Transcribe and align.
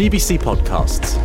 GBC 0.00 0.38
Podcasts. 0.38 1.18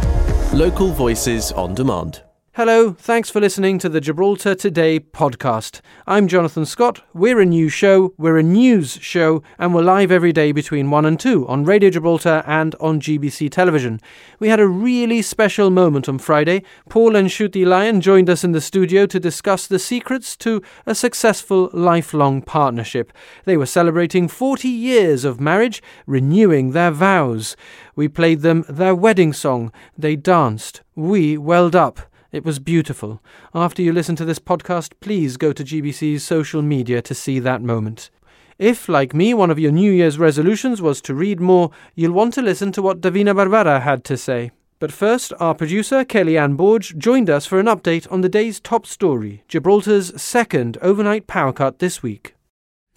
Local 0.52 0.92
voices 0.92 1.54
on 1.54 1.76
demand. 1.76 2.25
Hello, 2.58 2.94
thanks 2.94 3.30
for 3.30 3.42
listening 3.42 3.80
to 3.80 3.90
the 3.90 4.00
Gibraltar 4.00 4.56
Today 4.56 4.98
podcast. 4.98 5.82
I'm 6.08 6.26
Jonathan 6.26 6.66
Scott. 6.66 7.04
We're 7.14 7.42
a 7.42 7.46
new 7.46 7.68
show, 7.68 8.14
we're 8.18 8.38
a 8.38 8.44
news 8.44 8.98
show, 9.02 9.44
and 9.60 9.76
we're 9.76 9.82
live 9.82 10.10
every 10.10 10.32
day 10.32 10.54
between 10.54 10.90
1 10.90 11.06
and 11.06 11.20
2 11.20 11.46
on 11.50 11.66
Radio 11.66 11.90
Gibraltar 11.90 12.46
and 12.48 12.74
on 12.76 13.02
GBC 13.02 13.52
television. 13.52 14.00
We 14.40 14.48
had 14.48 14.62
a 14.62 14.70
really 14.70 15.22
special 15.22 15.70
moment 15.70 16.08
on 16.08 16.18
Friday. 16.18 16.64
Paul 16.88 17.18
and 17.18 17.28
Chutti 17.28 17.66
Lyon 17.66 18.00
joined 18.00 18.30
us 18.30 18.46
in 18.46 18.54
the 18.54 18.62
studio 18.62 19.06
to 19.06 19.20
discuss 19.20 19.68
the 19.68 19.78
secrets 19.78 20.38
to 20.38 20.62
a 20.86 20.96
successful 20.96 21.70
lifelong 21.74 22.42
partnership. 22.42 23.12
They 23.44 23.58
were 23.58 23.66
celebrating 23.66 24.30
40 24.30 24.70
years 24.70 25.26
of 25.26 25.42
marriage, 25.42 25.84
renewing 26.08 26.72
their 26.72 26.92
vows. 26.92 27.58
We 27.98 28.08
played 28.08 28.44
them 28.44 28.64
their 28.70 28.96
wedding 28.96 29.34
song. 29.34 29.74
They 29.98 30.16
danced. 30.16 30.84
We 30.96 31.38
welled 31.38 31.76
up. 31.76 32.00
It 32.32 32.44
was 32.44 32.60
beautiful. 32.60 33.22
After 33.54 33.82
you 33.82 33.94
listen 33.94 34.16
to 34.18 34.26
this 34.26 34.40
podcast, 34.40 34.94
please 35.00 35.38
go 35.38 35.54
to 35.54 35.64
GBC's 35.64 36.24
social 36.24 36.62
media 36.62 37.02
to 37.02 37.16
see 37.16 37.40
that 37.40 37.62
moment. 37.62 38.10
If, 38.58 38.88
like 38.88 39.14
me, 39.14 39.34
one 39.34 39.52
of 39.52 39.60
your 39.60 39.72
New 39.72 39.92
Year's 39.92 40.18
resolutions 40.18 40.82
was 40.82 41.02
to 41.02 41.14
read 41.14 41.40
more, 41.40 41.72
you'll 41.94 42.14
want 42.14 42.34
to 42.36 42.42
listen 42.42 42.72
to 42.74 42.82
what 42.82 43.02
Davina 43.02 43.36
Barbara 43.36 43.82
had 43.82 44.04
to 44.06 44.18
say. 44.18 44.52
But 44.80 44.92
first, 44.92 45.34
our 45.40 45.56
producer, 45.56 46.04
Kelly 46.04 46.38
Anne 46.38 46.58
Borge, 46.58 46.98
joined 46.98 47.30
us 47.30 47.46
for 47.46 47.60
an 47.60 47.66
update 47.66 48.12
on 48.12 48.22
the 48.22 48.30
day's 48.30 48.60
top 48.60 48.86
story 48.86 49.44
Gibraltar's 49.48 50.22
second 50.22 50.78
overnight 50.82 51.28
power 51.28 51.54
cut 51.54 51.80
this 51.80 52.04
week. 52.04 52.35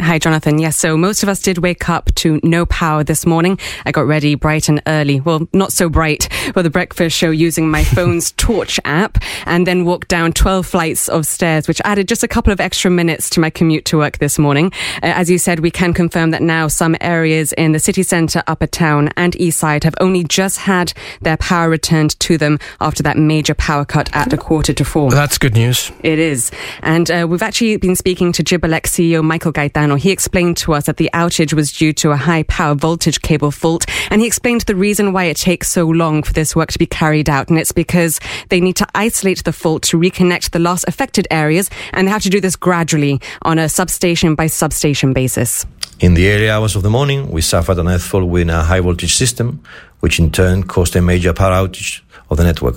Hi, 0.01 0.17
Jonathan. 0.21 0.59
Yes, 0.59 0.77
so 0.77 0.97
most 0.97 1.25
of 1.25 1.29
us 1.29 1.43
did 1.43 1.59
wake 1.59 1.89
up 1.89 2.15
to 2.15 2.39
no 2.45 2.65
power 2.67 3.03
this 3.03 3.27
morning. 3.27 3.59
I 3.85 3.91
got 3.91 4.07
ready 4.07 4.37
bright 4.37 4.69
and 4.69 4.81
early. 4.87 5.19
Well, 5.21 5.49
not 5.53 5.73
so 5.73 5.89
bright 5.89 6.33
for 6.55 6.63
the 6.63 6.71
breakfast 6.71 7.17
show 7.17 7.33
using 7.33 7.69
my 7.69 7.83
phone's 7.97 8.31
torch 8.33 8.79
app 8.85 9.19
and 9.45 9.67
then 9.67 9.85
walked 9.85 10.07
down 10.07 10.33
12 10.33 10.65
flights 10.65 11.09
of 11.09 11.27
stairs, 11.27 11.67
which 11.67 11.81
added 11.85 12.07
just 12.07 12.23
a 12.23 12.29
couple 12.29 12.53
of 12.53 12.61
extra 12.61 12.93
minutes 12.93 13.29
to 13.31 13.41
my 13.41 13.51
commute 13.51 13.85
to 13.87 13.99
work 13.99 14.19
this 14.19 14.39
morning. 14.39 14.73
Uh, 15.03 15.13
as 15.19 15.29
you 15.29 15.37
said, 15.37 15.61
we 15.61 15.71
can 15.71 15.93
confirm 15.93 16.31
that 16.31 16.43
now 16.43 16.69
some 16.69 16.97
areas 17.01 17.53
in 17.55 17.73
the 17.73 17.81
city 17.81 18.05
centre, 18.05 18.45
upper 18.47 18.69
town 18.69 19.11
and 19.17 19.35
east 19.41 19.59
side 19.59 19.83
have 19.83 19.97
only 20.01 20.23
just 20.23 20.59
had 20.59 20.93
their 21.23 21.37
power 21.39 21.69
returned 21.69 22.19
to 22.21 22.39
them 22.39 22.61
after 22.81 23.03
that 23.03 23.19
major 23.19 23.53
power 23.53 23.85
cut 23.85 24.09
at 24.15 24.33
a 24.33 24.37
quarter 24.37 24.73
to 24.73 24.85
four. 24.85 25.11
That's 25.11 25.39
good 25.39 25.55
news. 25.55 25.91
It 26.05 26.21
is. 26.21 26.53
And 26.83 27.11
uh, 27.11 27.27
we've 27.29 27.43
actually 27.43 27.77
been 27.79 27.97
speaking 27.97 28.31
to 28.33 28.45
Gibelec 28.45 28.83
CEO 28.85 29.25
Michael 29.25 29.53
He 29.97 30.11
explained 30.11 30.57
to 30.59 30.75
us 30.75 30.87
that 30.87 30.97
the 30.97 31.11
outage 31.15 31.53
was 31.53 31.73
due 31.73 31.93
to 31.95 32.11
a 32.11 32.17
high 32.17 32.43
power 32.45 32.75
voltage 32.75 33.23
cable 33.23 33.51
fault. 33.51 33.87
And 34.11 34.21
he 34.21 34.27
explained 34.27 34.63
the 34.63 34.77
reason 34.77 35.13
why 35.13 35.25
it 35.25 35.37
takes 35.37 35.69
so 35.69 35.87
long 35.87 36.23
for 36.23 36.33
this 36.33 36.55
work 36.57 36.71
to 36.73 36.79
be 36.79 36.87
carried 36.87 37.29
out. 37.29 37.49
And 37.49 37.59
it's 37.59 37.73
because 37.73 38.21
they 38.49 38.61
need 38.61 38.77
to 38.77 38.87
isolate 38.95 39.45
the 39.45 39.53
fault 39.53 39.83
to 39.85 39.99
reconnect 39.99 40.51
the 40.51 40.59
loss 40.59 40.85
affected 40.85 41.27
areas. 41.31 41.71
And 41.93 42.07
they 42.07 42.13
have 42.13 42.23
to 42.23 42.31
do 42.31 42.41
this 42.41 42.57
gradually 42.57 43.21
on 43.43 43.59
a 43.59 43.69
substation 43.69 44.35
by 44.35 44.47
substation 44.47 45.13
basis. 45.13 45.67
In 46.01 46.15
the 46.15 46.31
early 46.31 46.49
hours 46.49 46.77
of 46.77 46.83
the 46.83 46.91
morning, 46.91 47.31
we 47.31 47.41
suffered 47.41 47.79
an 47.79 47.89
earth 47.89 48.05
fault 48.05 48.29
with 48.29 48.49
a 48.49 48.63
high 48.63 48.81
voltage 48.81 49.15
system, 49.15 49.61
which 50.01 50.21
in 50.21 50.31
turn 50.31 50.63
caused 50.63 50.95
a 50.95 51.03
major 51.03 51.33
power 51.33 51.53
outage 51.53 52.03
of 52.31 52.37
the 52.37 52.45
network. 52.45 52.77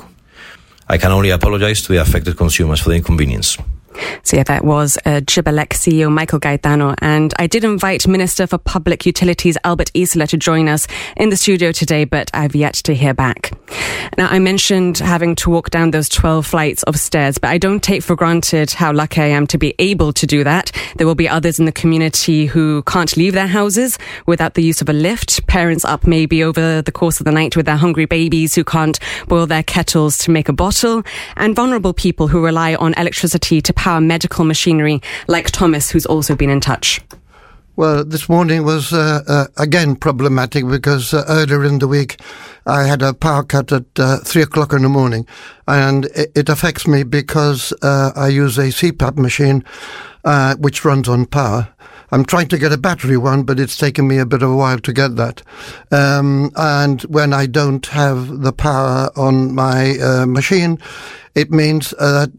I 0.88 0.98
can 0.98 1.12
only 1.12 1.30
apologize 1.30 1.82
to 1.84 1.94
the 1.94 2.02
affected 2.02 2.36
consumers 2.36 2.80
for 2.80 2.90
the 2.90 2.96
inconvenience. 2.96 3.58
So 4.24 4.38
yeah, 4.38 4.44
that 4.44 4.64
was 4.64 4.98
uh, 5.06 5.22
Gibelec 5.22 5.70
CEO 5.70 6.12
Michael 6.12 6.40
Gaetano. 6.40 6.96
And 7.00 7.34
I 7.38 7.48
did 7.48 7.64
invite 7.64 8.08
Minister 8.08 8.48
for 8.48 8.58
Public 8.58 9.06
Utilities 9.06 9.58
Albert 9.64 9.92
Isola 9.96 10.28
to 10.28 10.38
join 10.38 10.68
us 10.68 10.88
in 11.18 11.30
the 11.30 11.38
studio 11.38 11.72
today, 11.72 12.06
but 12.06 12.30
I've 12.34 12.56
yet 12.56 12.76
to 12.76 12.94
hear 12.94 13.14
back. 13.14 13.52
Now, 14.18 14.28
I 14.28 14.40
mentioned 14.40 14.98
having 14.98 15.36
to 15.38 15.50
walk 15.50 15.70
down 15.70 15.92
those 15.92 16.10
12 16.10 16.46
flights 16.46 16.84
of 16.84 16.98
stairs, 16.98 17.38
but 17.38 17.50
I 17.50 17.58
don't 17.58 17.82
take 17.82 18.04
for 18.04 18.16
granted 18.16 18.72
how 18.72 18.92
lucky 18.92 19.22
I 19.22 19.28
am 19.28 19.48
to 19.48 19.58
be 19.58 19.74
able 19.80 20.14
to 20.14 20.28
do 20.28 20.44
that. 20.44 20.72
There 20.98 21.08
will 21.08 21.16
be 21.16 21.30
others 21.30 21.60
in 21.60 21.66
the 21.66 21.72
community 21.72 22.46
who 22.46 22.84
can't 22.84 23.16
leave 23.16 23.34
their 23.34 23.48
houses 23.48 23.98
without 24.26 24.56
the 24.56 24.64
use 24.64 24.82
of 24.82 24.90
a 24.90 24.94
lift. 24.94 25.46
Parents 25.48 25.86
up 25.86 26.06
maybe 26.06 26.44
over 26.44 26.82
the 26.82 26.92
course 26.92 27.20
of 27.20 27.26
the 27.26 27.32
night 27.32 27.56
with 27.56 27.66
their 27.66 27.78
hungry 27.78 28.06
babies 28.06 28.56
who 28.56 28.64
can't 28.64 29.00
boil 29.28 29.46
their 29.48 29.64
kettles 29.64 30.18
to 30.20 30.32
make 30.32 30.50
a 30.50 30.54
bottle, 30.54 31.04
and 31.38 31.56
vulnerable 31.56 31.94
people 31.94 32.28
who 32.28 32.44
rely 32.44 32.76
on 32.76 32.94
electricity 32.96 33.62
to 33.62 33.74
power 33.82 34.00
medical 34.00 34.46
machinery, 34.46 35.02
like 35.28 35.50
Thomas, 35.50 35.90
who's 35.90 36.06
also 36.06 36.36
been 36.36 36.52
in 36.52 36.60
touch? 36.60 37.02
Well, 37.76 38.06
this 38.06 38.30
morning 38.30 38.64
was 38.64 38.94
uh, 38.94 39.24
uh, 39.28 39.48
again 39.58 39.96
problematic 39.96 40.68
because 40.68 41.16
uh, 41.16 41.26
earlier 41.28 41.66
in 41.66 41.80
the 41.80 41.88
week 41.88 42.20
I 42.68 42.84
had 42.84 43.02
a 43.02 43.12
power 43.12 43.42
cut 43.42 43.72
at 43.72 43.86
uh, 43.98 44.20
three 44.20 44.44
o'clock 44.44 44.72
in 44.74 44.84
the 44.84 44.90
morning, 44.90 45.26
and 45.68 46.06
it, 46.14 46.32
it 46.36 46.48
affects 46.48 46.86
me 46.86 47.02
because 47.02 47.74
uh, 47.82 48.12
I 48.16 48.28
use 48.28 48.60
a 48.60 48.70
CPAP 48.70 49.18
machine 49.18 49.64
uh, 50.26 50.56
which 50.58 50.86
runs 50.86 51.10
on 51.10 51.26
power. 51.26 51.68
I'm 52.12 52.26
trying 52.26 52.50
to 52.50 52.60
get 52.60 52.74
a 52.74 52.78
battery 52.78 53.18
one, 53.18 53.44
but 53.44 53.60
it's 53.60 53.78
taken 53.78 54.08
me 54.08 54.20
a 54.20 54.28
bit 54.28 54.44
of 54.44 54.52
a 54.52 54.56
while 54.56 54.80
to 54.80 54.94
get 54.94 55.16
that. 55.16 55.42
Um, 55.92 56.52
and 56.56 57.02
when 57.04 57.34
I 57.34 57.48
don't 57.48 57.86
have 57.88 58.42
the 58.42 58.52
power 58.52 59.10
on 59.16 59.56
my 59.56 59.96
machine, 60.28 60.78
it 61.36 61.52
means 61.52 61.94
uh, 62.00 62.26
that 62.26 62.32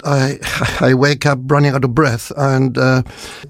I, 0.81 0.87
I 0.91 0.95
wake 0.95 1.27
up 1.27 1.39
running 1.45 1.75
out 1.75 1.85
of 1.85 1.95
breath. 1.95 2.33
And 2.37 2.77
uh, 2.77 3.03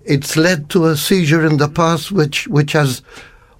it's 0.04 0.36
led 0.36 0.70
to 0.70 0.86
a 0.86 0.96
seizure 0.96 1.44
in 1.46 1.56
the 1.56 1.68
past, 1.68 2.12
which, 2.12 2.48
which 2.48 2.72
has 2.72 3.02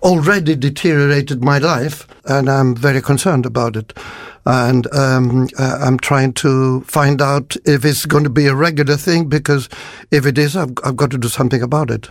already 0.02 0.56
deteriorated 0.56 1.44
my 1.44 1.58
life, 1.58 2.06
and 2.24 2.50
I'm 2.50 2.74
very 2.74 3.00
concerned 3.00 3.46
about 3.46 3.76
it. 3.76 3.96
And 4.44 4.92
um, 4.92 5.48
uh, 5.58 5.78
I'm 5.80 5.98
trying 5.98 6.32
to 6.34 6.80
find 6.82 7.22
out 7.22 7.56
if 7.64 7.84
it's 7.84 8.06
going 8.06 8.24
to 8.24 8.30
be 8.30 8.46
a 8.46 8.54
regular 8.54 8.96
thing, 8.96 9.28
because 9.28 9.68
if 10.10 10.26
it 10.26 10.36
is, 10.38 10.56
I've, 10.56 10.72
I've 10.84 10.96
got 10.96 11.12
to 11.12 11.18
do 11.18 11.28
something 11.28 11.62
about 11.62 11.90
it. 11.90 12.10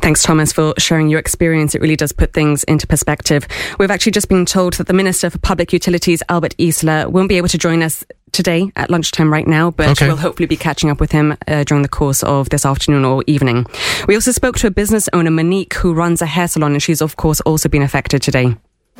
Thanks, 0.00 0.22
Thomas, 0.22 0.52
for 0.52 0.74
sharing 0.78 1.08
your 1.08 1.18
experience. 1.18 1.74
It 1.74 1.80
really 1.80 1.96
does 1.96 2.12
put 2.12 2.32
things 2.32 2.64
into 2.64 2.86
perspective. 2.86 3.48
We've 3.78 3.90
actually 3.90 4.12
just 4.12 4.28
been 4.28 4.46
told 4.46 4.74
that 4.74 4.86
the 4.86 4.92
Minister 4.92 5.30
for 5.30 5.38
Public 5.38 5.72
Utilities, 5.72 6.22
Albert 6.28 6.54
Isola, 6.60 7.08
won't 7.08 7.28
be 7.28 7.36
able 7.36 7.48
to 7.48 7.58
join 7.58 7.82
us 7.82 8.04
today 8.32 8.70
at 8.76 8.90
lunchtime 8.90 9.32
right 9.32 9.46
now, 9.46 9.70
but 9.70 9.90
okay. 9.90 10.06
we'll 10.06 10.16
hopefully 10.16 10.46
be 10.46 10.56
catching 10.56 10.90
up 10.90 11.00
with 11.00 11.12
him 11.12 11.36
uh, 11.46 11.64
during 11.64 11.82
the 11.82 11.88
course 11.88 12.22
of 12.22 12.48
this 12.50 12.64
afternoon 12.64 13.04
or 13.04 13.24
evening. 13.26 13.66
We 14.06 14.14
also 14.14 14.32
spoke 14.32 14.56
to 14.58 14.66
a 14.66 14.70
business 14.70 15.08
owner, 15.12 15.30
Monique, 15.30 15.74
who 15.74 15.94
runs 15.94 16.22
a 16.22 16.26
hair 16.26 16.48
salon, 16.48 16.72
and 16.72 16.82
she's, 16.82 17.00
of 17.00 17.16
course, 17.16 17.40
also 17.42 17.68
been 17.68 17.82
affected 17.82 18.22
today. 18.22 18.56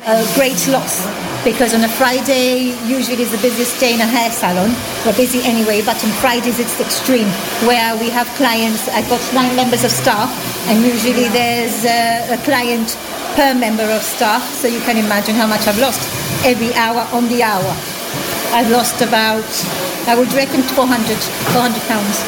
A 0.07 0.25
great 0.35 0.65
loss 0.69 1.05
because 1.43 1.73
on 1.73 1.83
a 1.83 1.89
Friday 1.89 2.71
usually 2.87 3.21
is 3.21 3.31
the 3.31 3.37
busiest 3.37 3.79
day 3.79 3.93
in 3.93 4.01
a 4.01 4.05
hair 4.05 4.31
salon. 4.31 4.71
We're 5.05 5.15
busy 5.15 5.41
anyway, 5.43 5.81
but 5.81 6.01
on 6.03 6.11
Fridays 6.23 6.59
it's 6.59 6.79
extreme 6.79 7.27
where 7.67 7.97
we 7.97 8.09
have 8.09 8.27
clients. 8.35 8.87
I've 8.89 9.07
got 9.09 9.21
nine 9.33 9.55
members 9.55 9.83
of 9.83 9.91
staff, 9.91 10.31
and 10.67 10.83
usually 10.85 11.27
there's 11.29 11.83
a, 11.85 12.33
a 12.33 12.37
client 12.43 12.97
per 13.35 13.53
member 13.53 13.83
of 13.83 14.01
staff. 14.01 14.43
So 14.53 14.67
you 14.67 14.79
can 14.81 14.97
imagine 14.97 15.35
how 15.35 15.47
much 15.47 15.67
I've 15.67 15.79
lost 15.79 15.99
every 16.45 16.73
hour 16.75 17.07
on 17.11 17.27
the 17.27 17.43
hour. 17.43 17.75
I've 18.51 18.71
lost 18.71 19.01
about, 19.01 19.45
I 20.07 20.15
would 20.17 20.31
reckon 20.33 20.61
400, 20.63 21.17
400 21.17 21.81
pounds 21.83 22.23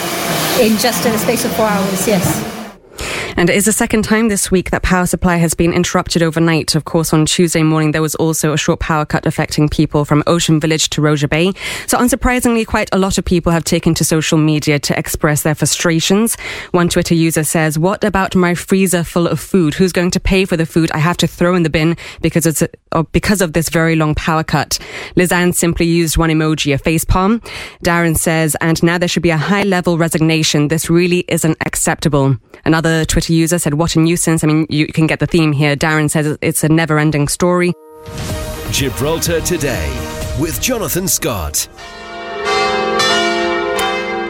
in 0.59 0.77
just 0.77 1.05
in 1.05 1.13
the 1.13 1.19
space 1.19 1.45
of 1.45 1.51
four 1.55 1.65
hours. 1.65 2.07
Yes. 2.07 2.50
And 3.41 3.49
it 3.49 3.55
is 3.55 3.65
the 3.65 3.71
second 3.71 4.03
time 4.03 4.29
this 4.29 4.51
week 4.51 4.69
that 4.69 4.83
power 4.83 5.07
supply 5.07 5.37
has 5.37 5.55
been 5.55 5.73
interrupted 5.73 6.21
overnight. 6.21 6.75
Of 6.75 6.85
course, 6.85 7.11
on 7.11 7.25
Tuesday 7.25 7.63
morning, 7.63 7.91
there 7.91 7.99
was 8.03 8.13
also 8.13 8.53
a 8.53 8.57
short 8.57 8.79
power 8.79 9.03
cut 9.03 9.25
affecting 9.25 9.67
people 9.67 10.05
from 10.05 10.21
Ocean 10.27 10.59
Village 10.59 10.91
to 10.91 11.01
Rosia 11.01 11.27
Bay. 11.27 11.51
So 11.87 11.97
unsurprisingly, 11.97 12.67
quite 12.67 12.89
a 12.91 12.99
lot 12.99 13.17
of 13.17 13.25
people 13.25 13.51
have 13.51 13.63
taken 13.63 13.95
to 13.95 14.05
social 14.05 14.37
media 14.37 14.77
to 14.77 14.95
express 14.95 15.41
their 15.41 15.55
frustrations. 15.55 16.35
One 16.69 16.87
Twitter 16.87 17.15
user 17.15 17.43
says, 17.43 17.79
what 17.79 18.03
about 18.03 18.35
my 18.35 18.53
freezer 18.53 19.03
full 19.03 19.25
of 19.25 19.39
food? 19.39 19.73
Who's 19.73 19.91
going 19.91 20.11
to 20.11 20.19
pay 20.19 20.45
for 20.45 20.55
the 20.55 20.67
food 20.67 20.91
I 20.91 20.99
have 20.99 21.17
to 21.17 21.27
throw 21.27 21.55
in 21.55 21.63
the 21.63 21.71
bin 21.71 21.97
because 22.21 22.45
it's 22.45 22.61
a, 22.91 23.03
because 23.05 23.41
of 23.41 23.53
this 23.53 23.69
very 23.69 23.95
long 23.95 24.13
power 24.13 24.43
cut? 24.43 24.77
Lizanne 25.15 25.55
simply 25.55 25.87
used 25.87 26.15
one 26.15 26.29
emoji, 26.29 26.75
a 26.75 26.77
face 26.77 27.05
palm. 27.05 27.39
Darren 27.83 28.15
says, 28.15 28.55
and 28.61 28.83
now 28.83 28.99
there 28.99 29.09
should 29.09 29.23
be 29.23 29.31
a 29.31 29.37
high 29.37 29.63
level 29.63 29.97
resignation. 29.97 30.67
This 30.67 30.91
really 30.91 31.25
isn't 31.27 31.57
acceptable. 31.65 32.37
Another 32.65 33.03
Twitter 33.05 33.30
Twitter 33.31 33.41
user 33.41 33.59
said, 33.59 33.75
What 33.75 33.95
a 33.95 33.99
nuisance. 33.99 34.43
I 34.43 34.47
mean, 34.47 34.65
you 34.69 34.87
can 34.87 35.07
get 35.07 35.19
the 35.19 35.27
theme 35.27 35.53
here. 35.53 35.75
Darren 35.75 36.09
says 36.09 36.37
it's 36.41 36.63
a 36.63 36.69
never 36.69 36.99
ending 36.99 37.29
story. 37.29 37.73
Gibraltar 38.71 39.39
Today 39.41 39.87
with 40.39 40.61
Jonathan 40.61 41.07
Scott. 41.07 41.69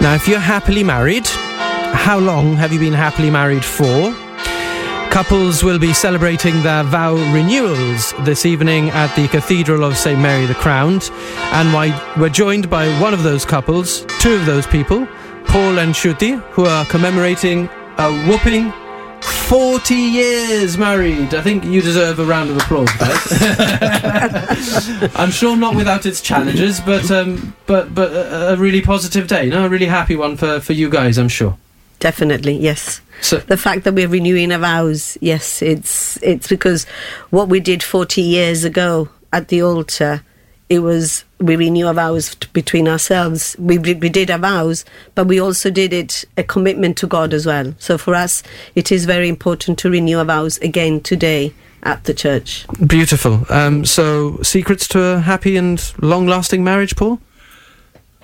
Now, 0.01 0.13
if 0.15 0.27
you're 0.27 0.39
happily 0.39 0.83
married, 0.83 1.27
how 1.27 2.19
long 2.19 2.56
have 2.56 2.71
you 2.74 2.80
been 2.80 2.94
happily 2.94 3.31
married 3.31 3.65
for? 3.65 4.13
Couples 5.09 5.63
will 5.63 5.80
be 5.80 5.94
celebrating 5.94 6.62
their 6.63 6.83
vow 6.83 7.15
renewals 7.33 8.13
this 8.21 8.45
evening 8.45 8.89
at 8.92 9.13
the 9.15 9.27
Cathedral 9.27 9.83
of 9.83 9.98
St. 9.98 10.19
Mary 10.19 10.45
the 10.45 10.53
Crowned. 10.56 11.09
And 11.53 11.74
we're 12.19 12.30
joined 12.30 12.69
by 12.69 12.88
one 13.00 13.13
of 13.13 13.24
those 13.24 13.45
couples, 13.45 14.06
two 14.19 14.33
of 14.33 14.45
those 14.45 14.68
people, 14.68 15.07
Paul 15.45 15.80
and 15.80 15.94
Chutti, 15.94 16.39
who 16.53 16.65
are 16.65 16.86
commemorating 16.86 17.68
a 17.98 18.27
whooping 18.27 18.71
40 19.51 19.95
years 19.95 20.77
married. 20.77 21.33
I 21.33 21.42
think 21.42 21.65
you 21.65 21.81
deserve 21.81 22.19
a 22.19 22.25
round 22.25 22.51
of 22.51 22.56
applause, 22.56 22.88
I'm 25.15 25.30
sure 25.30 25.57
not 25.57 25.75
without 25.75 26.06
its 26.06 26.21
challenges, 26.21 26.80
but 26.80 27.12
um, 27.12 27.53
but 27.65 27.94
but 27.94 28.13
a, 28.13 28.56
really 28.57 28.80
positive 28.80 29.27
day. 29.27 29.50
No, 29.50 29.65
a 29.65 29.69
really 29.69 29.88
happy 29.88 30.15
one 30.15 30.38
for 30.38 30.62
for 30.62 30.71
you 30.71 30.89
guys. 30.89 31.18
I'm 31.18 31.27
sure. 31.27 31.57
Definitely, 32.00 32.59
yes. 32.59 33.01
So 33.19 33.39
The 33.39 33.57
fact 33.57 33.83
that 33.83 33.94
we're 33.94 34.07
renewing 34.07 34.53
our 34.53 34.59
vows, 34.59 35.18
yes, 35.19 35.62
it's 35.62 36.18
it's 36.24 36.48
because 36.48 36.86
what 37.30 37.50
we 37.50 37.59
did 37.59 37.83
40 37.83 38.21
years 38.21 38.63
ago 38.63 39.09
at 39.33 39.50
the 39.50 39.62
altar, 39.62 40.24
it 40.71 40.79
was 40.79 41.25
we 41.38 41.57
renew 41.57 41.85
our 41.88 41.94
vows 41.94 42.33
between 42.53 42.88
ourselves. 42.88 43.57
We 43.59 43.77
we 43.77 43.94
we 43.94 44.07
did 44.07 44.31
our 44.31 44.38
vows, 44.38 44.85
but 45.15 45.27
we 45.27 45.38
also 45.38 45.69
did 45.69 45.91
it 45.91 46.23
a 46.38 46.44
commitment 46.44 46.97
to 47.00 47.07
God 47.07 47.33
as 47.33 47.45
well. 47.45 47.75
So 47.77 47.97
for 47.97 48.15
us, 48.15 48.41
it 48.73 48.89
is 48.89 49.03
very 49.03 49.27
important 49.27 49.77
to 49.79 49.89
renew 49.89 50.19
our 50.19 50.23
vows 50.23 50.57
again 50.59 51.01
today 51.01 51.53
at 51.83 52.06
the 52.06 52.13
church. 52.13 52.65
beautiful. 52.88 53.45
Um, 53.50 53.83
so 53.83 54.38
secrets 54.44 54.88
to 54.89 55.01
a 55.01 55.19
happy 55.19 55.57
and 55.57 55.77
long-lasting 56.01 56.63
marriage, 56.63 56.95
Paul. 56.95 57.19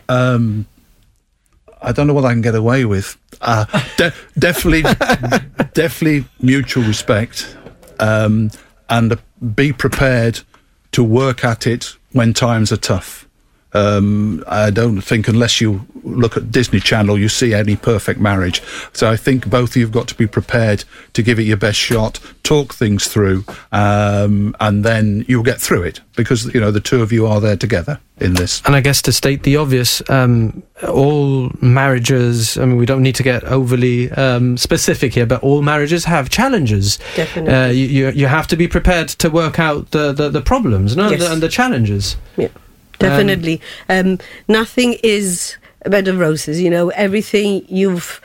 Um, 0.08 0.68
I 1.82 1.92
don't 1.92 2.08
know 2.08 2.14
what 2.14 2.24
I 2.24 2.32
can 2.32 2.42
get 2.42 2.56
away 2.56 2.86
with. 2.86 3.18
Uh, 3.42 3.66
de- 3.98 4.14
definitely, 4.40 4.84
definitely 5.74 6.30
mutual 6.40 6.86
respect, 6.86 7.58
um, 8.00 8.52
and 8.90 9.20
be 9.54 9.74
prepared 9.74 10.40
to 10.92 11.04
work 11.04 11.44
at 11.44 11.68
it 11.68 11.98
when 12.18 12.34
times 12.34 12.72
are 12.72 12.78
tough. 12.78 13.27
Um, 13.78 14.44
I 14.48 14.70
don't 14.70 15.02
think 15.02 15.28
unless 15.28 15.62
you 15.62 15.86
look 16.04 16.38
at 16.38 16.52
Disney 16.52 16.80
Channel, 16.80 17.18
you 17.18 17.30
see 17.30 17.54
any 17.54 17.76
perfect 17.76 18.20
marriage. 18.20 18.62
So 18.94 19.10
I 19.10 19.18
think 19.18 19.50
both 19.50 19.72
of 19.72 19.78
you've 19.78 19.92
got 19.92 20.08
to 20.10 20.16
be 20.16 20.28
prepared 20.28 20.84
to 21.14 21.22
give 21.22 21.40
it 21.40 21.44
your 21.44 21.58
best 21.58 21.78
shot, 21.78 22.20
talk 22.44 22.74
things 22.74 23.08
through, 23.08 23.44
um, 23.72 24.56
and 24.60 24.84
then 24.84 25.26
you'll 25.28 25.44
get 25.44 25.60
through 25.60 25.84
it 25.84 26.02
because 26.16 26.54
you 26.54 26.60
know 26.60 26.72
the 26.72 26.80
two 26.80 27.02
of 27.02 27.12
you 27.12 27.28
are 27.28 27.40
there 27.40 27.58
together 27.58 28.00
in 28.20 28.34
this. 28.34 28.62
And 28.66 28.76
I 28.76 28.82
guess 28.82 29.02
to 29.04 29.12
state 29.12 29.44
the 29.44 29.58
obvious, 29.58 30.02
um, 30.10 30.64
all 30.88 31.52
marriages, 31.62 32.58
I 32.58 32.66
mean, 32.66 32.78
we 32.78 32.86
don't 32.86 33.04
need 33.04 33.16
to 33.16 33.24
get 33.24 33.44
overly 33.44 34.12
um, 34.12 34.58
specific 34.58 35.14
here, 35.14 35.26
but 35.26 35.44
all 35.44 35.62
marriages 35.62 36.06
have 36.06 36.30
challenges. 36.30 36.98
Definitely. 37.16 37.54
Uh, 37.54 37.68
you, 37.68 37.86
you, 37.86 38.10
you 38.12 38.28
have 38.28 38.48
to 38.48 38.58
be 38.58 38.68
prepared 38.68 39.10
to 39.10 39.30
work 39.30 39.60
out 39.60 39.92
the, 39.92 40.12
the, 40.14 40.30
the 40.30 40.42
problems 40.42 40.96
no? 40.96 41.10
Yes. 41.10 41.20
the, 41.20 41.32
and 41.32 41.44
the 41.44 41.50
challenges. 41.50 42.18
Yeah, 42.38 42.48
definitely. 43.00 43.62
Um, 43.90 44.20
nothing 44.48 44.98
is 45.04 45.58
a 45.84 45.90
bed 45.90 46.08
of 46.08 46.20
roses. 46.20 46.62
You 46.62 46.70
know, 46.70 46.90
everything 46.90 47.66
you've. 47.68 48.22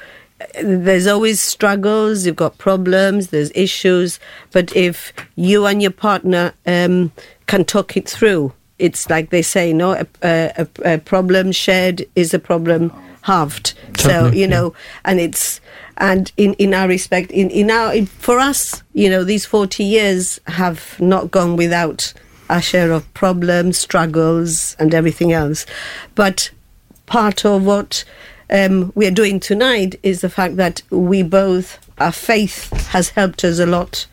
There's 0.61 1.07
always 1.07 1.41
struggles. 1.41 2.27
You've 2.27 2.35
got 2.37 2.59
problems. 2.59 3.29
There's 3.29 3.53
issues. 3.55 4.19
But 4.51 4.75
if 4.75 5.13
you 5.37 5.67
and 5.67 5.81
your 5.81 5.93
partner 5.93 6.53
um, 6.67 7.13
can 7.47 7.65
talk 7.65 7.97
it 7.97 8.09
through, 8.09 8.53
it's 8.81 9.09
like 9.09 9.31
they 9.31 9.43
say, 9.43 9.73
no, 9.73 9.93
a, 9.93 10.07
a, 10.25 10.67
a 10.85 10.99
problem 10.99 11.53
shared 11.53 12.05
is 12.17 12.35
a 12.35 12.41
problem 12.41 12.93
halved. 13.23 13.75
so 13.99 14.27
you 14.33 14.49
know, 14.49 14.75
and 15.05 15.21
it's 15.21 15.61
and 15.99 16.33
in 16.37 16.55
in 16.55 16.75
our 16.75 16.89
respect, 16.89 17.31
in 17.31 17.51
in 17.51 17.71
our 17.71 17.95
in, 17.95 18.07
for 18.07 18.39
us, 18.39 18.83
you 18.93 19.09
know, 19.09 19.25
these 19.25 19.47
forty 19.47 19.85
years 19.85 20.41
have 20.47 21.01
not 21.01 21.31
gone 21.31 21.57
without 21.57 22.13
our 22.51 22.63
share 22.63 22.93
of 22.93 23.13
problems, 23.15 23.79
struggles, 23.79 24.77
and 24.79 24.95
everything 24.95 25.33
else. 25.33 25.67
But 26.15 26.51
part 27.07 27.45
of 27.45 27.65
what 27.65 28.05
um, 28.51 28.93
we 28.95 29.07
are 29.07 29.13
doing 29.13 29.41
tonight 29.41 29.99
is 30.03 30.21
the 30.21 30.29
fact 30.29 30.57
that 30.57 30.83
we 30.91 31.23
both, 31.23 31.79
our 31.99 32.13
faith 32.13 32.71
has 32.89 33.11
helped 33.11 33.45
us 33.45 33.59
a 33.59 33.67
lot 33.67 34.07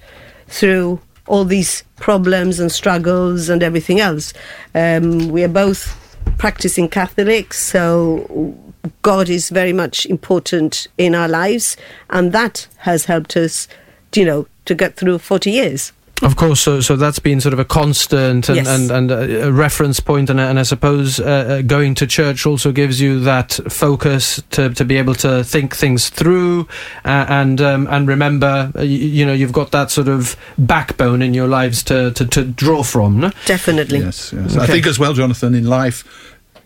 through 0.48 1.02
all 1.28 1.46
these 1.46 1.84
problems 1.98 2.60
and 2.60 2.72
struggles 2.72 3.50
and 3.50 3.62
everything 3.62 4.00
else. 4.00 4.34
Um, 4.74 5.30
we 5.30 5.44
are 5.44 5.50
both 5.50 5.96
practicing 6.38 6.90
Catholics, 6.90 7.60
so 7.60 8.56
God 9.02 9.30
is 9.30 9.50
very 9.50 9.74
much 9.74 10.06
important 10.06 10.88
in 10.98 11.14
our 11.14 11.28
lives, 11.28 11.78
and 12.10 12.32
that 12.32 12.68
has 12.78 13.06
helped 13.06 13.36
us, 13.38 13.68
you 14.16 14.26
know, 14.26 14.48
to 14.66 14.74
get 14.74 14.96
through 14.96 15.20
40 15.20 15.52
years. 15.52 15.92
Of 16.22 16.36
course, 16.36 16.60
so 16.60 16.82
so 16.82 16.96
that's 16.98 17.20
been 17.20 17.40
sort 17.40 17.54
of 17.54 17.60
a 17.60 17.66
constant 17.66 18.50
and 18.50 18.58
Yes. 18.58 18.68
and, 18.68 18.92
and 18.92 19.12
a, 19.12 19.48
a 19.48 19.52
reference 19.52 20.00
point, 20.02 20.30
and, 20.30 20.40
and 20.40 20.60
I 20.60 20.64
suppose 20.64 21.20
uh, 21.20 21.24
uh, 21.24 21.62
going 21.62 21.96
to 21.96 22.08
church 22.08 22.46
also 22.46 22.72
gives 22.74 23.00
you 23.00 23.22
that 23.22 23.58
focus 23.70 24.42
to, 24.52 24.70
to 24.74 24.84
be 24.84 24.98
able 24.98 25.16
to 25.16 25.44
think 25.44 25.76
things 25.76 26.10
through, 26.10 26.68
uh, 27.06 27.26
and 27.30 27.62
um, 27.62 27.88
and 27.90 28.08
remember, 28.08 28.72
uh, 28.76 28.82
you, 28.82 28.98
you 28.98 29.26
know, 29.26 29.34
you've 29.34 29.54
got 29.54 29.72
that 29.72 29.92
sort 29.92 30.10
of 30.10 30.36
backbone 30.58 31.22
in 31.22 31.34
your 31.34 31.48
lives 31.48 31.84
to 31.84 32.12
to, 32.12 32.26
to 32.26 32.44
draw 32.44 32.84
from. 32.84 33.20
No? 33.20 33.32
Definitely. 33.46 34.00
Yes, 34.00 34.34
yes. 34.34 34.58
I 34.58 34.68
think 34.68 34.88
as 34.88 35.00
well, 35.00 35.14
Jonathan, 35.14 35.56
in 35.56 35.68
life, 35.68 36.04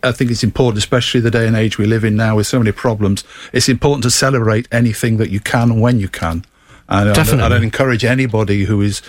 I 0.02 0.10
think 0.12 0.30
it's 0.30 0.42
important, 0.42 0.78
especially 0.78 1.20
the 1.20 1.30
day 1.30 1.46
and 1.46 1.56
age 1.56 1.78
we 1.78 1.86
live 1.86 2.04
in 2.04 2.16
now 2.16 2.36
with 2.36 2.46
so 2.46 2.58
many 2.58 2.72
problems, 2.72 3.22
it's 3.52 3.68
important 3.68 4.02
to 4.02 4.10
celebrate 4.10 4.66
anything 4.72 5.16
that 5.18 5.30
you 5.30 5.40
can 5.40 5.80
when 5.80 6.00
you 6.00 6.08
can. 6.08 6.44
And 6.88 7.10
I- 7.10 7.12
Definitely. 7.12 7.44
I'd, 7.44 7.52
I'd 7.52 7.62
encourage 7.62 8.04
anybody 8.04 8.64
who 8.64 8.80
is 8.82 9.00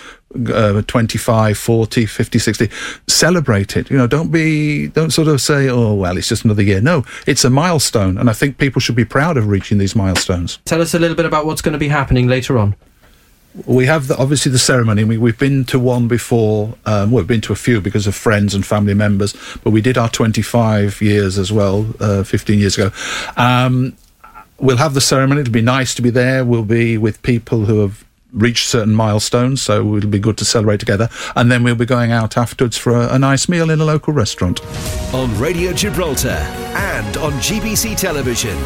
uh, 0.52 0.82
25, 0.82 1.56
40, 1.58 2.06
50, 2.06 2.38
60, 2.38 2.70
celebrate 3.06 3.76
it. 3.76 3.90
You 3.90 3.96
know, 3.96 4.06
don't 4.06 4.30
be, 4.30 4.88
don't 4.88 5.10
sort 5.10 5.28
of 5.28 5.40
say, 5.40 5.68
oh, 5.68 5.94
well, 5.94 6.16
it's 6.16 6.28
just 6.28 6.44
another 6.44 6.62
year. 6.62 6.80
No, 6.80 7.04
it's 7.26 7.44
a 7.44 7.50
milestone. 7.50 8.18
And 8.18 8.28
I 8.30 8.32
think 8.32 8.58
people 8.58 8.80
should 8.80 8.96
be 8.96 9.04
proud 9.04 9.36
of 9.36 9.48
reaching 9.48 9.78
these 9.78 9.94
milestones. 9.96 10.58
Tell 10.64 10.80
us 10.82 10.94
a 10.94 10.98
little 10.98 11.16
bit 11.16 11.26
about 11.26 11.46
what's 11.46 11.62
going 11.62 11.72
to 11.74 11.78
be 11.78 11.88
happening 11.88 12.28
later 12.28 12.58
on. 12.58 12.74
We 13.64 13.86
have 13.86 14.08
the, 14.08 14.16
obviously 14.18 14.52
the 14.52 14.58
ceremony. 14.58 15.04
We, 15.04 15.16
we've 15.16 15.38
been 15.38 15.64
to 15.66 15.78
one 15.78 16.08
before. 16.08 16.74
Um, 16.84 17.10
well, 17.10 17.22
we've 17.22 17.26
been 17.26 17.40
to 17.42 17.54
a 17.54 17.56
few 17.56 17.80
because 17.80 18.06
of 18.06 18.14
friends 18.14 18.54
and 18.54 18.66
family 18.66 18.92
members, 18.92 19.34
but 19.64 19.70
we 19.70 19.80
did 19.80 19.96
our 19.96 20.10
25 20.10 21.00
years 21.00 21.38
as 21.38 21.50
well, 21.50 21.86
uh, 21.98 22.22
15 22.22 22.58
years 22.58 22.76
ago. 22.76 22.90
Um, 23.38 23.96
we'll 24.58 24.76
have 24.76 24.94
the 24.94 25.00
ceremony. 25.00 25.42
It'll 25.42 25.52
be 25.52 25.62
nice 25.62 25.94
to 25.96 26.02
be 26.02 26.10
there. 26.10 26.44
We'll 26.44 26.64
be 26.64 26.98
with 26.98 27.22
people 27.22 27.66
who 27.66 27.80
have 27.80 28.04
reached 28.32 28.68
certain 28.68 28.94
milestones, 28.94 29.62
so 29.62 29.96
it'll 29.96 30.10
be 30.10 30.18
good 30.18 30.36
to 30.38 30.44
celebrate 30.44 30.80
together. 30.80 31.08
And 31.34 31.50
then 31.50 31.62
we'll 31.62 31.74
be 31.74 31.86
going 31.86 32.12
out 32.12 32.36
afterwards 32.36 32.76
for 32.76 32.92
a, 32.92 33.14
a 33.14 33.18
nice 33.18 33.48
meal 33.48 33.70
in 33.70 33.80
a 33.80 33.84
local 33.84 34.12
restaurant. 34.12 34.60
on 35.14 35.36
Radio 35.38 35.72
Gibraltar 35.72 36.28
and 36.28 37.16
on 37.18 37.32
GBC 37.34 37.96
Television. 37.96 38.56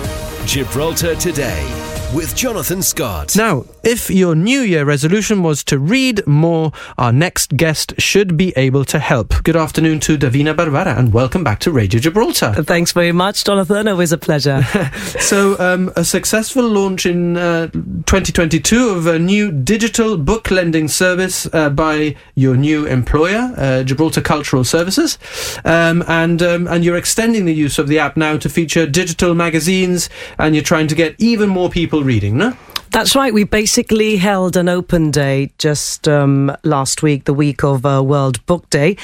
Gibraltar 0.46 1.14
Today 1.14 1.99
with 2.14 2.34
Jonathan 2.34 2.82
Scott. 2.82 3.36
Now, 3.36 3.64
if 3.84 4.10
your 4.10 4.34
New 4.34 4.60
Year 4.60 4.84
resolution 4.84 5.42
was 5.42 5.62
to 5.64 5.78
read 5.78 6.26
more, 6.26 6.72
our 6.98 7.12
next 7.12 7.56
guest 7.56 7.94
should 7.98 8.36
be 8.36 8.52
able 8.56 8.84
to 8.86 8.98
help. 8.98 9.34
Good 9.44 9.56
afternoon 9.56 10.00
to 10.00 10.18
Davina 10.18 10.56
Barbara 10.56 10.98
and 10.98 11.12
welcome 11.12 11.44
back 11.44 11.60
to 11.60 11.70
Radio 11.70 12.00
Gibraltar. 12.00 12.52
Thanks 12.64 12.90
very 12.92 13.12
much, 13.12 13.44
Jonathan. 13.44 13.86
Always 13.86 14.12
a 14.12 14.18
pleasure. 14.18 14.66
So, 15.20 15.58
um, 15.58 15.92
a 15.96 16.04
successful 16.04 16.66
launch 16.66 17.04
in 17.04 17.36
uh, 17.36 17.68
2022 17.68 18.88
of 18.88 19.06
a 19.06 19.18
new 19.18 19.52
digital 19.52 20.16
book 20.16 20.50
lending 20.50 20.88
service 20.88 21.48
uh, 21.52 21.70
by 21.70 22.16
your 22.34 22.56
new 22.56 22.86
employer, 22.86 23.52
uh, 23.56 23.82
Gibraltar 23.82 24.20
Cultural 24.20 24.64
Services, 24.64 25.18
um, 25.64 26.02
and 26.08 26.42
um, 26.42 26.66
and 26.68 26.84
you're 26.84 26.96
extending 26.96 27.44
the 27.44 27.54
use 27.54 27.78
of 27.78 27.86
the 27.88 27.98
app 27.98 28.16
now 28.16 28.36
to 28.38 28.48
feature 28.48 28.86
digital 28.86 29.34
magazines, 29.34 30.08
and 30.38 30.54
you're 30.54 30.64
trying 30.64 30.88
to 30.88 30.94
get 30.94 31.14
even 31.18 31.48
more 31.48 31.68
people 31.68 31.99
reading, 32.02 32.36
no? 32.36 32.56
That's 32.90 33.14
right. 33.14 33.32
We 33.32 33.44
basically 33.44 34.16
held 34.16 34.56
an 34.56 34.68
open 34.68 35.12
day 35.12 35.52
just 35.58 36.08
um, 36.08 36.56
last 36.64 37.04
week, 37.04 37.24
the 37.24 37.32
week 37.32 37.62
of 37.62 37.86
uh, 37.86 38.02
World 38.02 38.44
Book 38.46 38.68
Day. 38.68 38.96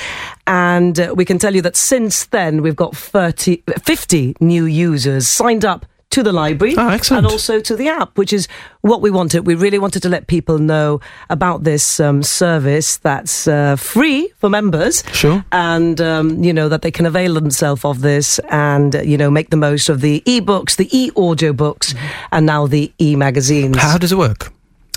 And 0.47 0.99
uh, 0.99 1.15
we 1.17 1.25
can 1.25 1.39
tell 1.39 1.55
you 1.55 1.63
that 1.63 1.77
since 1.77 2.27
then, 2.27 2.63
we've 2.63 2.75
got 2.75 2.97
30, 2.97 3.63
50 3.85 4.37
new 4.41 4.65
users 4.65 5.29
signed 5.29 5.65
up 5.65 5.87
to 6.17 6.23
the 6.23 6.33
library 6.33 6.75
excellent. 6.79 7.27
and 7.27 7.33
also 7.33 7.61
to 7.61 7.77
the 7.77 7.89
app, 7.89 8.17
which 8.17 8.33
is 8.33 8.49
what 8.81 9.03
we 9.03 9.11
wanted. 9.11 9.47
We 9.47 9.55
really 9.55 9.79
wanted 9.79 10.03
to 10.03 10.09
let 10.09 10.29
people 10.29 10.59
know 10.59 11.01
about 11.29 11.65
this 11.65 12.01
um, 12.01 12.23
service 12.23 12.97
that's 12.97 13.47
uh, 13.47 13.77
free 13.77 14.33
for 14.39 14.49
members. 14.49 15.05
Sure. 15.13 15.45
And, 15.53 16.01
um, 16.01 16.43
you 16.43 16.55
know, 16.55 16.71
that 16.71 16.81
they 16.81 16.91
can 16.91 17.05
avail 17.05 17.35
themselves 17.35 17.85
of 17.85 18.01
this 18.01 18.39
and, 18.49 18.97
uh, 18.97 19.03
you 19.03 19.19
know, 19.19 19.31
make 19.31 19.51
the 19.51 19.59
most 19.59 19.91
of 19.91 20.01
the 20.01 20.23
e-books, 20.25 20.77
the 20.77 20.89
e-audio 20.91 21.53
books, 21.53 21.95
and 22.33 22.47
now 22.47 22.67
the 22.67 22.91
e-magazines. 22.99 23.77
How 23.77 23.99
does 23.99 24.13
it 24.13 24.19
work? 24.19 24.53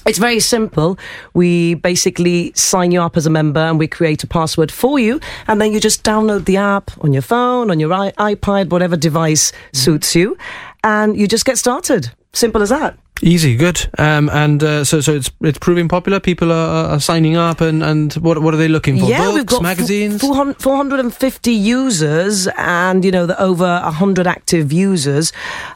It's 0.05 0.17
very 0.17 0.39
simple. 0.39 0.97
We 1.33 1.75
basically 1.75 2.51
sign 2.55 2.91
you 2.91 3.01
up 3.01 3.17
as 3.17 3.27
a 3.27 3.29
member 3.29 3.59
and 3.59 3.77
we 3.77 3.87
create 3.87 4.23
a 4.23 4.27
password 4.27 4.71
for 4.71 4.97
you. 4.97 5.19
And 5.47 5.61
then 5.61 5.71
you 5.71 5.79
just 5.79 6.03
download 6.03 6.45
the 6.45 6.57
app 6.57 6.89
on 7.03 7.13
your 7.13 7.21
phone, 7.21 7.69
on 7.69 7.79
your 7.79 7.89
iPad, 7.89 8.69
whatever 8.69 8.97
device 8.97 9.51
suits 9.73 10.15
you. 10.15 10.37
And 10.83 11.17
you 11.17 11.27
just 11.27 11.45
get 11.45 11.57
started. 11.57 12.11
Simple 12.33 12.61
as 12.61 12.69
that. 12.69 12.97
Easy, 13.21 13.55
good. 13.55 13.89
Um, 13.97 14.29
and 14.29 14.63
uh, 14.63 14.83
so, 14.83 15.01
so 15.01 15.13
it's 15.13 15.29
it's 15.41 15.59
proving 15.59 15.87
popular. 15.87 16.19
People 16.19 16.51
are, 16.51 16.93
are 16.93 16.99
signing 16.99 17.35
up, 17.35 17.59
and, 17.61 17.83
and 17.83 18.13
what 18.13 18.41
what 18.41 18.53
are 18.53 18.57
they 18.57 18.67
looking 18.67 18.97
for? 18.99 19.05
Yeah, 19.05 19.25
Books, 19.25 19.35
we've 19.35 19.45
got 19.45 19.61
magazines. 19.63 20.21
400, 20.21 20.61
450 20.61 21.51
users 21.51 22.47
and, 22.57 23.03
you 23.03 23.11
know, 23.11 23.25
the 23.25 23.39
over 23.41 23.81
100 23.83 24.27
active 24.27 24.71
users. 24.71 25.33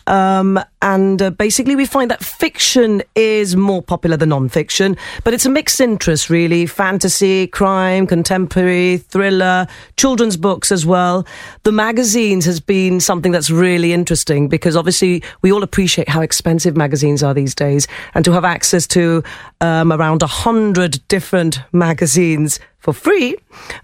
Um, 0.07 0.59
and 0.81 1.21
uh, 1.21 1.29
basically, 1.31 1.75
we 1.75 1.85
find 1.85 2.11
that 2.11 2.23
fiction 2.23 3.01
is 3.15 3.55
more 3.55 3.81
popular 3.81 4.17
than 4.17 4.29
non-fiction, 4.29 4.97
but 5.23 5.33
it's 5.33 5.45
a 5.45 5.49
mixed 5.49 5.79
interest, 5.79 6.29
really. 6.29 6.65
Fantasy, 6.65 7.47
crime, 7.47 8.05
contemporary, 8.05 8.97
thriller, 8.97 9.67
children's 9.95 10.35
books 10.35 10.71
as 10.71 10.85
well. 10.85 11.25
The 11.63 11.71
magazines 11.71 12.45
has 12.45 12.59
been 12.59 12.99
something 12.99 13.31
that's 13.31 13.49
really 13.49 13.93
interesting 13.93 14.49
because 14.49 14.75
obviously 14.75 15.23
we 15.41 15.51
all 15.51 15.63
appreciate 15.63 16.09
how 16.09 16.21
expensive 16.21 16.75
magazines 16.75 17.23
are 17.23 17.32
these 17.33 17.55
days, 17.55 17.87
and 18.13 18.23
to 18.25 18.31
have 18.31 18.45
access 18.45 18.87
to 18.87 19.23
um, 19.61 19.91
around 19.91 20.21
100 20.21 20.99
different 21.07 21.59
magazines 21.71 22.59
for 22.79 22.93
free, 22.93 23.35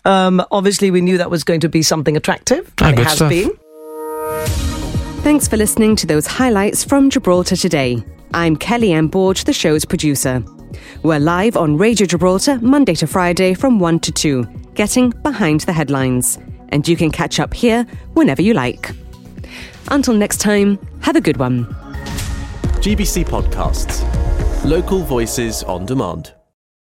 um, 0.05 0.43
obviously 0.51 0.91
we 0.91 1.01
knew 1.01 1.17
that 1.17 1.29
was 1.31 1.43
going 1.43 1.59
to 1.61 1.69
be 1.69 1.81
something 1.81 2.15
attractive, 2.17 2.71
Ah, 2.81 2.89
and 2.89 2.99
it 2.99 3.03
has 3.05 3.15
stuff. 3.15 3.29
been. 3.29 3.51
Thanks 5.23 5.47
for 5.47 5.57
listening 5.57 5.95
to 5.97 6.07
those 6.07 6.25
highlights 6.25 6.83
from 6.83 7.09
Gibraltar 7.09 7.55
today. 7.55 8.03
I'm 8.33 8.55
Kelly 8.55 8.93
Anne 8.93 9.09
Borge, 9.09 9.43
the 9.45 9.53
show's 9.53 9.85
producer. 9.85 10.43
We're 11.03 11.19
live 11.19 11.57
on 11.57 11.77
Radio 11.77 12.05
Gibraltar 12.07 12.59
Monday 12.61 12.93
to 12.95 13.07
Friday 13.07 13.53
from 13.53 13.79
1 13.79 13.99
to 14.01 14.11
2, 14.11 14.43
getting 14.75 15.09
behind 15.23 15.61
the 15.61 15.73
headlines. 15.73 16.37
And 16.69 16.87
you 16.87 16.95
can 16.95 17.11
catch 17.11 17.39
up 17.39 17.53
here 17.53 17.85
whenever 18.13 18.41
you 18.41 18.53
like. 18.53 18.91
Until 19.89 20.13
next 20.13 20.37
time, 20.37 20.77
have 21.01 21.15
a 21.15 21.21
good 21.21 21.37
one. 21.37 21.65
GBC 22.81 23.25
Podcasts. 23.25 24.05
Local 24.63 24.99
voices 24.99 25.63
on 25.63 25.85
demand. 25.85 26.38